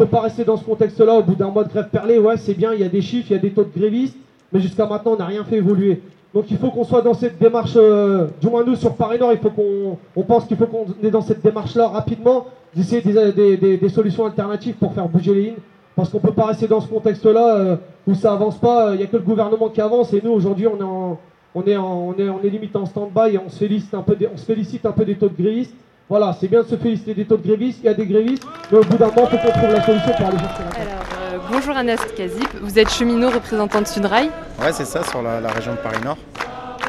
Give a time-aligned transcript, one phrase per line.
[0.00, 2.18] Peut pas rester dans ce contexte-là au bout d'un mois de grève perlée.
[2.18, 4.16] Ouais, c'est bien, il y a des chiffres, il y a des taux de grévistes,
[4.52, 6.00] mais jusqu'à maintenant, on n'a rien fait évoluer.
[6.32, 9.32] Donc il faut qu'on soit dans cette démarche, euh, du moins nous sur Paris Nord,
[9.32, 13.56] il faut qu'on on pense qu'il faut qu'on est dans cette démarche-là rapidement, d'essayer des,
[13.56, 15.54] des- des- solutions alternatives pour faire bouger les lignes.
[15.96, 17.76] Parce qu'on peut pas rester dans ce contexte-là euh,
[18.06, 20.68] où ça avance pas, il n'y a que le gouvernement qui avance et nous aujourd'hui
[20.68, 21.18] on est en,
[21.54, 24.14] on est en- on on est limite en stand-by et on se félicite un peu
[24.14, 25.74] des, on se félicite un peu des taux de grévistes.
[26.10, 28.42] Voilà, c'est bien de se féliciter des taux de grévistes, il y a des grévistes,
[28.72, 30.82] mais au bout d'un moment, il faut qu'on trouve la solution pour aller chercher la
[30.82, 34.28] Alors, euh, bonjour Anas Kazip, vous êtes cheminot représentant de Sudrail.
[34.60, 36.16] Ouais, c'est ça, sur la, la région de Paris-Nord.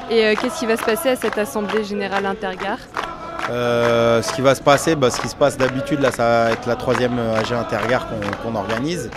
[0.10, 2.80] Et euh, qu'est-ce qui va se passer à cette assemblée générale intergare?
[3.52, 6.52] Euh, ce qui va se passer, bah, ce qui se passe d'habitude, là, ça va
[6.54, 8.08] être la troisième AG Intergare
[8.42, 9.12] qu'on organise.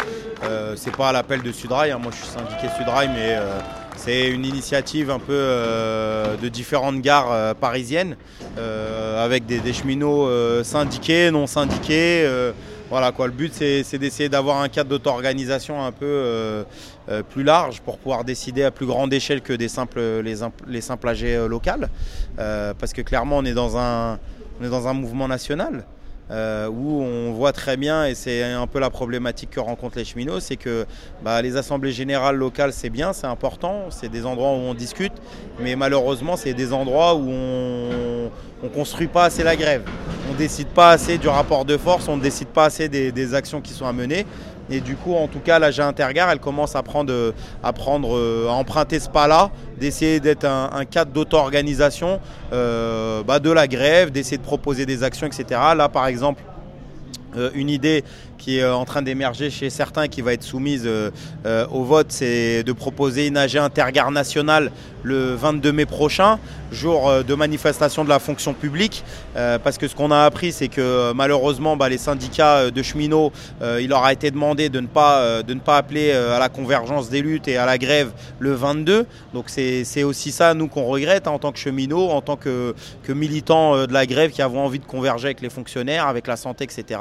[0.45, 1.98] Euh, c'est pas à l'appel de Sudrail, hein.
[2.03, 3.59] moi je suis syndiqué Sudrail, mais euh,
[3.97, 8.17] c'est une initiative un peu euh, de différentes gares euh, parisiennes,
[8.59, 10.28] euh, avec des, des cheminots
[10.62, 12.28] syndiqués, non syndiqués.
[12.91, 16.64] voilà quoi, le but c'est d'essayer d'avoir un cadre d'auto-organisation un peu
[17.31, 20.36] plus large pour pouvoir décider à plus grande échelle que des simples, les,
[20.67, 21.89] les simples AG locales.
[22.36, 24.19] Parce que clairement on est dans un,
[24.61, 25.84] on est dans un mouvement national.
[26.30, 30.05] Euh, où on voit très bien, et c'est un peu la problématique que rencontrent les
[30.05, 30.86] cheminots, c'est que
[31.22, 35.12] bah, les assemblées générales locales, c'est bien, c'est important, c'est des endroits où on discute,
[35.61, 38.30] mais malheureusement, c'est des endroits où on
[38.62, 39.83] ne construit pas assez la grève.
[40.30, 43.34] On décide pas assez du rapport de force, on ne décide pas assez des, des
[43.34, 44.25] actions qui sont à mener.
[44.70, 47.33] Et du coup, en tout cas, l'AG Intergare, elle commence à prendre, euh,
[47.65, 52.20] euh, à emprunter ce pas-là, d'essayer d'être un, cadre d'auto-organisation
[52.52, 55.45] euh, bah, de la grève, d'essayer de proposer des actions, etc.
[55.77, 56.42] Là, par exemple,
[57.55, 58.05] une idée
[58.45, 61.11] qui est euh, en train d'émerger chez certains qui va être soumise euh,
[61.47, 64.71] euh, au vote, c'est de proposer une AG intergare nationale
[65.03, 66.39] le 22 mai prochain,
[66.73, 69.05] jour de manifestation de la fonction publique.
[69.35, 73.89] Parce que ce qu'on a appris, c'est que malheureusement, bah, les syndicats de cheminots, il
[73.89, 77.21] leur a été demandé de ne pas, de ne pas appeler à la convergence des
[77.21, 79.05] luttes et à la grève le 22.
[79.35, 82.75] Donc c'est aussi ça, nous, qu'on regrette hein, en tant que cheminots, en tant que,
[83.07, 86.65] militants de la grève qui avons envie de converger avec les fonctionnaires, avec la santé,
[86.65, 86.99] etc.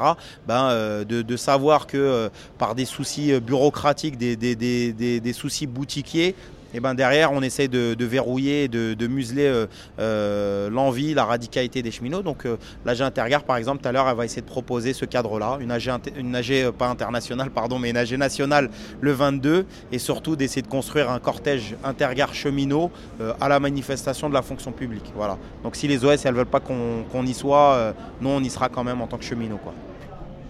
[1.34, 2.28] de savoir que euh,
[2.58, 6.36] par des soucis euh, bureaucratiques, des, soucis boutiquiers,
[6.76, 9.66] et ben derrière, on essaye de, verrouiller, de, de museler
[10.00, 12.22] euh, l'envie, la radicalité des cheminots.
[12.22, 12.48] Donc
[12.84, 15.70] l'AG Intergare, par exemple, tout à l'heure, elle va essayer de proposer ce cadre-là, une
[15.70, 18.70] AG, pas internationale, pardon, mais une AG nationale
[19.00, 22.90] le 22, et surtout d'essayer de construire un cortège Intergare cheminot
[23.40, 25.12] à la manifestation de la fonction publique.
[25.14, 25.38] Voilà.
[25.62, 28.82] Donc si les OS, elles veulent pas qu'on y soit, nous, on y sera quand
[28.82, 29.58] même en tant que cheminot.
[29.58, 29.74] Quoi.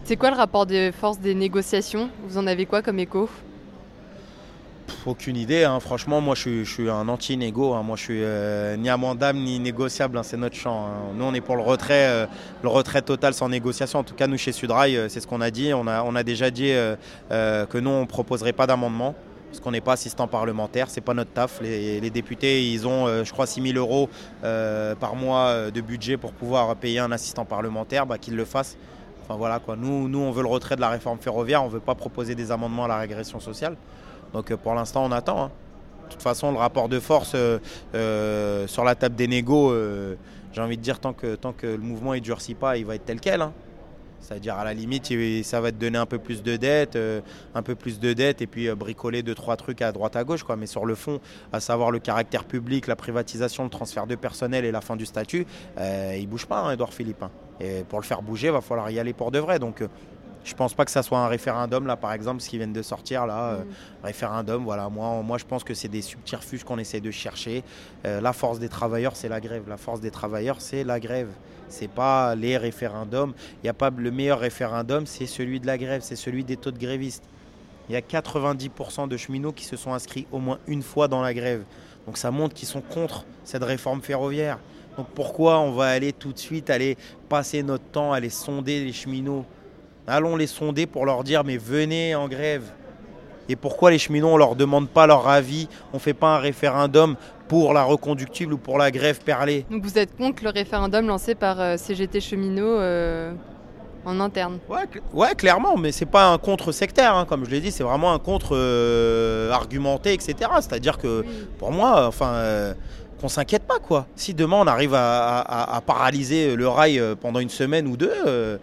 [0.05, 2.11] C'est quoi le rapport de force des négociations?
[2.29, 3.27] Vous en avez quoi comme écho?
[5.07, 5.81] Aucune idée, hein.
[5.81, 7.83] franchement, moi je suis, un anti-négo, hein.
[7.83, 10.23] moi je suis euh, ni amendable ni négociable, hein.
[10.23, 10.89] c'est notre champ.
[11.17, 12.27] Nous on est pour le retrait, euh,
[12.63, 14.01] le retrait total sans négociation.
[14.01, 15.73] En tout cas, nous chez Sudrail, euh, c'est ce qu'on a dit.
[15.73, 16.73] On a, déjà dit
[17.31, 19.15] que nous on ne proposerait pas d'amendement.
[19.49, 21.61] Parce qu'on n'est pas assistant parlementaire, c'est pas notre taf.
[21.63, 24.11] Les, députés, ils ont, je crois, 6 000 euros
[24.43, 28.77] par mois de budget pour pouvoir payer un assistant parlementaire, bah, qu'ils le fassent.
[29.27, 29.75] Enfin voilà quoi.
[29.75, 32.53] Nous, on veut le retrait de la réforme ferroviaire, on ne veut pas proposer des
[32.53, 33.75] amendements à la régression sociale.
[34.35, 35.45] Donc euh, pour l'instant, on attend.
[35.45, 35.51] hein.
[36.07, 37.59] De toute façon, le rapport de force euh,
[37.95, 39.75] euh, sur la table des négos,
[40.53, 43.19] j'ai envie de dire, tant que, le mouvement ne durcit pas, il va être tel
[43.19, 43.41] quel.
[43.41, 43.55] hein.
[44.21, 45.11] C'est-à-dire, à la limite,
[45.43, 46.99] ça va te donner un peu plus de dettes,
[47.55, 50.43] un peu plus de dettes, et puis bricoler deux, trois trucs à droite, à gauche.
[50.43, 50.57] Quoi.
[50.57, 51.21] Mais sur le fond,
[51.53, 55.07] à savoir le caractère public, la privatisation, le transfert de personnel et la fin du
[55.07, 55.47] statut,
[55.79, 57.25] il bouge pas, hein, Edouard Philippe.
[57.61, 59.59] Et pour le faire bouger, il va falloir y aller pour de vrai.
[59.59, 59.89] Donc, euh,
[60.45, 62.83] je pense pas que ça soit un référendum, là, par exemple, ce qui vient de
[62.83, 63.53] sortir, là.
[63.53, 63.65] euh,
[64.03, 64.89] référendum, voilà.
[64.89, 67.65] Moi, moi, je pense que c'est des subterfuges qu'on essaie de chercher.
[68.05, 69.65] Euh, la force des travailleurs, c'est la grève.
[69.69, 71.29] La force des travailleurs, c'est la grève.
[71.69, 73.33] C'est pas les référendums.
[73.63, 76.57] Il y a pas le meilleur référendum, c'est celui de la grève, c'est celui des
[76.57, 77.25] taux de grévistes.
[77.89, 81.23] Il y a 90% de cheminots qui se sont inscrits au moins une fois dans
[81.23, 81.65] la grève.
[82.07, 84.59] Donc ça montre qu'ils sont contre cette réforme ferroviaire.
[84.97, 86.97] Donc pourquoi on va aller tout de suite aller
[87.29, 89.45] passer notre temps à aller sonder les cheminots?
[90.07, 92.65] Allons les sonder pour leur dire mais venez en grève.
[93.49, 95.69] Et pourquoi les cheminots, on leur demande pas leur avis?
[95.93, 97.17] On fait pas un référendum
[97.49, 99.67] pour la reconductible ou pour la grève perlée?
[99.71, 103.33] Donc vous êtes contre le référendum lancé par euh, CGT Cheminots euh,
[104.05, 104.59] en interne.
[105.13, 108.19] Ouais, clairement, mais c'est pas un contre-sectaire, hein, comme je l'ai dit, c'est vraiment un
[108.19, 110.51] contre-argumenté, etc.
[110.61, 111.25] C'est-à-dire que
[111.59, 112.75] pour moi, enfin, euh,
[113.21, 114.07] qu'on s'inquiète pas, quoi.
[114.17, 118.59] Si demain on arrive à, paralyser le rail euh, pendant une semaine ou deux euh,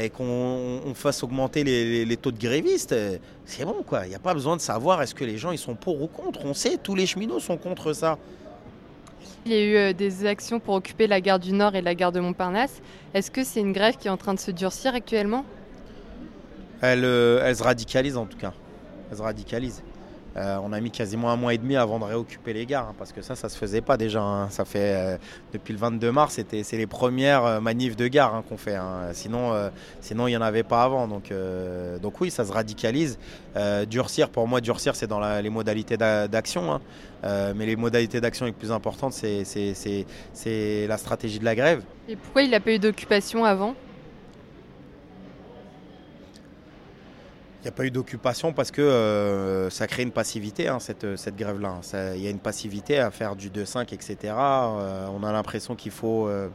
[0.00, 2.94] et qu'on fasse augmenter les, taux de grévistes,
[3.44, 4.06] c'est bon, quoi.
[4.06, 6.06] Il n'y a pas besoin de savoir est-ce que les gens ils sont pour ou
[6.06, 6.40] contre.
[6.44, 8.18] On sait, tous les cheminots sont contre ça.
[9.44, 11.96] Il y a eu euh, des actions pour occuper la gare du Nord et la
[11.96, 12.80] gare de Montparnasse.
[13.12, 15.44] Est-ce que c'est une grève qui est en train de se durcir actuellement?
[16.80, 18.52] Elle, euh, elle, se radicalise en tout cas.
[19.10, 19.82] Elle se radicalise.
[20.36, 22.94] Euh, on a mis quasiment un mois et demi avant de réoccuper les gares, hein,
[22.98, 24.22] parce que ça, ça se faisait pas déjà.
[24.22, 24.48] Hein.
[24.50, 25.16] Ça fait euh,
[25.52, 28.76] depuis le 22 mars, c'est les premières euh, manifs de gare hein, qu'on fait.
[29.12, 31.08] Sinon, il y en avait pas avant.
[31.08, 31.32] Donc,
[32.00, 33.18] donc oui, ça se radicalise.
[33.88, 36.80] durcir, pour moi, durcir, c'est dans les modalités d'action.
[37.22, 41.82] mais les modalités d'action les plus importantes, c'est la stratégie de la grève.
[42.08, 43.74] Et pourquoi il n'a pas eu d'occupation avant?
[47.62, 51.14] Il n'y a pas eu d'occupation parce que euh, ça crée une passivité, hein, cette,
[51.14, 51.78] cette grève-là.
[52.16, 54.16] Il y a une passivité à faire du 2-5, etc.
[54.34, 56.48] Euh, on a l'impression qu'il faut, euh,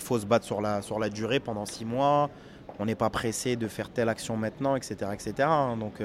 [0.00, 2.30] faut se battre sur la, sur la durée pendant 6 mois.
[2.78, 5.10] On n'est pas pressé de faire telle action maintenant, etc.
[5.12, 5.34] etc.
[5.40, 5.76] Hein.
[5.76, 6.00] Donc,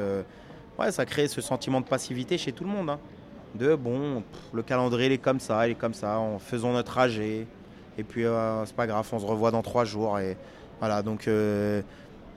[0.77, 2.89] ouais, ça crée ce sentiment de passivité chez tout le monde.
[2.89, 2.99] Hein.
[3.55, 6.91] De bon, le calendrier il est comme ça, il est comme ça, en faisant notre
[6.91, 7.47] trajet.
[7.97, 8.25] Et puis,
[8.65, 10.19] c'est pas grave, on se revoit dans 3 jours.
[10.19, 10.35] Et
[10.81, 11.29] voilà, donc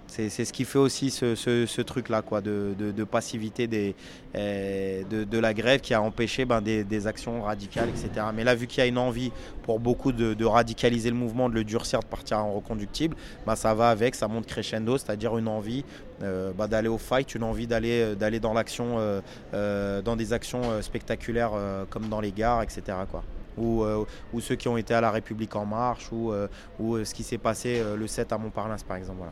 [0.09, 3.95] c'est ce qui fait aussi ce, truc-là, quoi, de, passivité
[4.35, 8.27] eh, de, la grève qui a empêché ben, des, actions radicales, etc.
[8.35, 9.33] Mais là, vu qu'il y a une envie
[9.63, 13.17] pour beaucoup de, radicaliser le mouvement, de le durcir, de partir en reconductible,
[13.47, 15.85] ben, ça va avec, ça monte crescendo, c'est-à-dire une envie
[16.23, 19.21] euh, ben, d'aller au fight, une envie d'aller d'aller dans l'action, euh,
[19.55, 21.53] euh, dans des actions spectaculaires
[21.91, 22.83] comme dans les gares, etc.
[23.59, 23.85] Ou,
[24.41, 26.33] ceux qui ont été à la République en marche, ou,
[26.81, 29.23] ce qui s'est passé le 7 à Montparnasse, par exemple.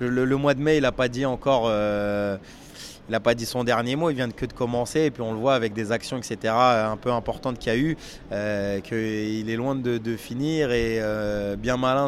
[0.00, 1.64] Le, mois de mai, il n'a pas dit encore.
[1.66, 2.36] Euh,
[3.10, 5.38] il pas dit son dernier mot, il vient que de commencer et puis on le
[5.38, 7.96] voit avec des actions, etc., un peu importantes qu'il y a eu,
[8.30, 12.06] euh, qu'il est loin de, finir et euh, bien malin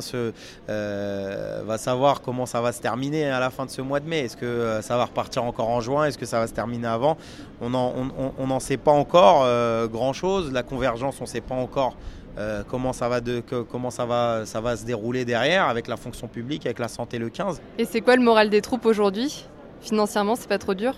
[0.67, 4.21] va savoir comment ça va se terminer à la fin de ce mois de mai.
[4.21, 6.07] Est-ce que ça va repartir encore en juin?
[6.07, 7.19] Est-ce que ça va se terminer avant?
[7.61, 9.47] On n'en sait pas encore
[9.89, 10.53] grand-chose.
[10.53, 11.97] La convergence, on ne sait pas encore
[12.39, 15.97] euh, comment ça va de, comment ça va ça va se dérouler derrière avec la
[15.97, 17.61] fonction publique, avec la santé le 15.
[17.79, 19.47] Et c'est quoi le moral des troupes aujourd'hui?
[19.81, 20.95] Financièrement, c'est pas trop dur?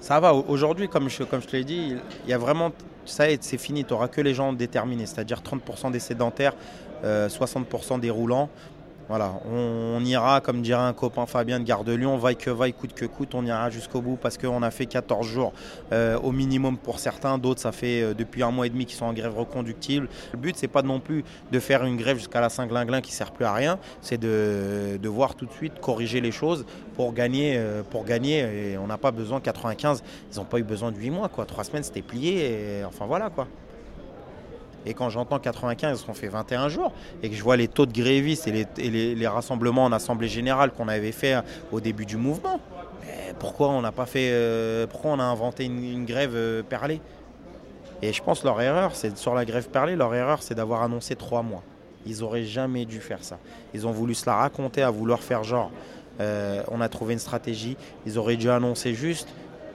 [0.00, 0.34] Ça va.
[0.34, 2.72] Aujourd'hui, comme je, comme je te l'ai dit, il y a vraiment
[3.04, 3.84] ça c'est fini.
[3.84, 6.54] Tu n'auras que les gens déterminés, c'est-à-dire 30% des sédentaires,
[7.04, 8.48] 60% euh, des roulants.
[9.12, 12.72] Voilà, on, ira, comme dirait un copain Fabien de Gare de Lyon, vaille que vaille,
[12.72, 15.52] coûte que coûte, on ira jusqu'au bout parce qu'on a fait 14 jours
[15.92, 18.96] euh, au minimum pour certains, d'autres ça fait euh, depuis un mois et demi qu'ils
[18.96, 20.08] sont en grève reconductible.
[20.32, 23.32] Le but c'est pas non plus de faire une grève jusqu'à la Saint-Glinglin qui sert
[23.32, 26.64] plus à rien, c'est de, voir tout de suite corriger les choses
[26.96, 30.62] pour gagner, euh, pour gagner et on n'a pas besoin 95, ils n'ont pas eu
[30.62, 33.46] besoin de 8 mois quoi, 3 semaines c'était plié et enfin voilà quoi.
[34.86, 36.92] Et quand j'entends 95, on fait 21 jours,
[37.22, 40.88] et que je vois les taux de grévistes et les, rassemblements en assemblée générale qu'on
[40.88, 41.36] avait fait
[41.70, 42.60] au début du mouvement,
[43.38, 47.00] pourquoi on n'a pas fait, euh, pourquoi on a inventé une, grève euh, perlée
[48.00, 51.16] Et je pense leur erreur, c'est sur la grève perlée, leur erreur, c'est d'avoir annoncé
[51.16, 51.62] trois mois.
[52.06, 53.38] Ils auraient jamais dû faire ça.
[53.74, 55.70] Ils ont voulu se la raconter, à vouloir faire genre,
[56.20, 57.76] euh, on a trouvé une stratégie.
[58.06, 59.28] Ils auraient dû annoncer juste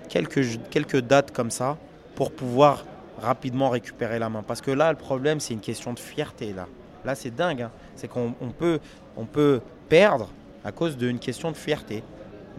[0.09, 1.77] quelques, quelques dates comme ça
[2.15, 2.85] pour pouvoir
[3.21, 4.43] rapidement récupérer la main.
[4.43, 6.53] Parce que là, le problème, c'est une question de fierté.
[6.53, 6.67] Là,
[7.05, 7.63] là c'est dingue.
[7.63, 7.71] Hein.
[7.95, 8.79] C'est qu'on peut,
[9.15, 10.29] on peut perdre
[10.63, 12.03] à cause d'une question de fierté.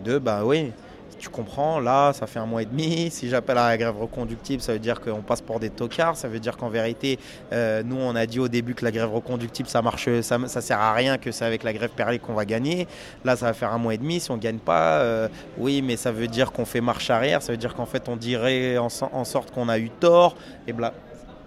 [0.04, 0.72] De, bah oui,
[1.18, 3.10] tu comprends, là, ça fait un mois et demi.
[3.10, 6.16] Si j'appelle à la grève reconductible, ça veut dire qu'on passe pour des tocards.
[6.16, 7.18] Ça veut dire qu'en vérité,
[7.52, 10.78] euh, nous, on a dit au début que la grève reconductible, ça marche, ça, sert
[10.78, 12.86] à rien, que c'est avec la grève perlée qu'on va gagner.
[13.24, 14.20] Là, ça va faire un mois et demi.
[14.20, 17.42] Si on ne gagne pas, euh, oui, mais ça veut dire qu'on fait marche arrière.
[17.42, 20.36] Ça veut dire qu'en fait, on dirait en, en sorte qu'on a eu tort.
[20.66, 20.94] Et bla.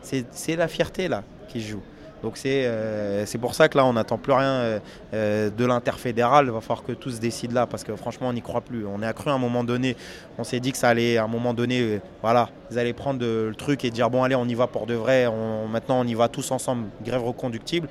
[0.01, 1.81] C'est la fierté, là, qui joue.
[2.23, 4.79] Donc euh, c'est pour ça que là, on n'attend plus rien euh,
[5.13, 6.45] euh, de l'interfédéral.
[6.45, 8.85] Il va falloir que tout se décide là, parce que franchement, on n'y croit plus.
[8.85, 9.95] On est accru à un moment donné.
[10.37, 13.53] On s'est dit que ça allait, à un moment donné, voilà, ils allaient prendre le
[13.57, 15.27] truc et dire bon, allez, on y va pour de vrai.
[15.69, 17.87] maintenant, on y va tous ensemble, grève reconductible.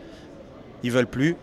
[0.82, 1.36] Ils veulent plus.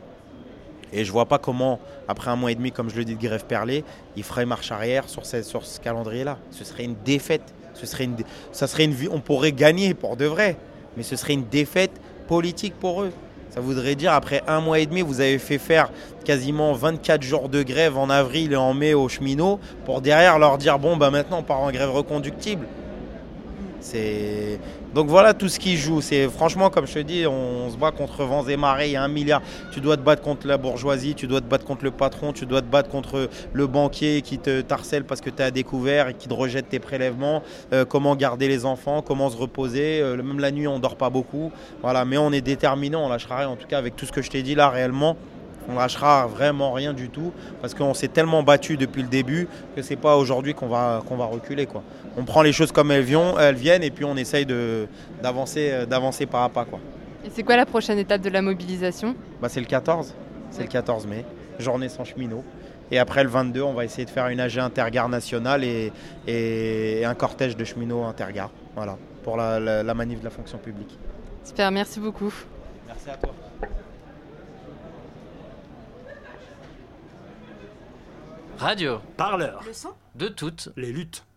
[0.93, 3.21] Et je vois pas comment, après un mois et demi, comme je le dis, de
[3.21, 3.83] grève perlée,
[4.15, 6.37] ils feraient marche arrière sur ce, sur ce calendrier-là.
[6.51, 7.53] Ce serait une défaite.
[7.73, 8.15] Ce serait une,
[8.53, 10.57] ça serait une, on pourrait gagner pour de vrai,
[10.95, 11.91] mais ce serait une défaite
[12.27, 13.11] politique pour eux.
[13.49, 15.89] Ça voudrait dire, après un mois et demi, vous avez fait faire
[16.25, 20.57] quasiment 24 jours de grève en avril et en mai aux cheminots pour derrière leur
[20.57, 22.67] dire bon, bah maintenant on part en grève reconductible.
[24.93, 26.01] Donc voilà tout ce qui joue.
[26.01, 28.87] C'est franchement, comme je te dis, on, se bat contre vents et marées.
[28.87, 29.41] Il y a un milliard.
[29.71, 32.45] Tu dois te battre contre la bourgeoisie, tu dois te battre contre le patron, tu
[32.45, 36.13] dois te battre contre le banquier qui te harcèle parce que tu as découvert et
[36.13, 37.43] qui te rejette tes prélèvements.
[37.73, 40.01] Euh, comment garder les enfants, comment se reposer.
[40.01, 41.51] Euh, même la nuit, on dort pas beaucoup.
[41.81, 43.49] Voilà, mais on est déterminé, on lâchera rien.
[43.49, 45.17] En tout cas, avec tout ce que je t'ai dit là, réellement
[45.69, 47.31] on lâchera vraiment rien du tout
[47.61, 51.17] parce qu'on s'est tellement battu depuis le début que c'est pas aujourd'hui qu'on va, qu'on
[51.17, 51.65] va reculer.
[51.65, 51.83] Quoi.
[52.17, 54.45] On prend les choses comme elles, viennent, et puis on essaye
[55.21, 56.65] d'avancer, d'avancer pas à pas.
[56.65, 56.79] Quoi.
[57.25, 59.15] Et c'est quoi la prochaine étape de la mobilisation?
[59.41, 60.13] Bah, C'est le 14,
[60.51, 61.25] c'est le 14 mai,
[61.59, 62.43] journée sans cheminot.
[62.89, 65.91] Et après le 22, on va essayer de faire une AG intergare nationale et,
[66.25, 68.49] et un cortège de cheminots intergare.
[68.75, 70.97] Voilà, pour la, la manif de la fonction publique.
[71.43, 72.33] Super, merci beaucoup.
[72.87, 73.33] Merci à toi.
[78.59, 78.99] Radio.
[79.17, 79.61] Parleur.
[80.15, 81.27] De toutes les luttes.